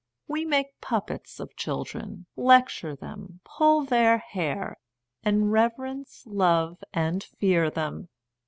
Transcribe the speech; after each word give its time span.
We 0.27 0.45
make 0.45 0.81
puppets 0.81 1.39
of 1.39 1.55
children, 1.55 2.25
lecture 2.35 2.95
them, 2.95 3.39
pull 3.43 3.83
their 3.85 4.17
hair, 4.17 4.79
and 5.21 5.51
reverence, 5.51 6.23
love, 6.25 6.83
and 6.91 7.23
fear 7.23 7.69
them. 7.69 8.09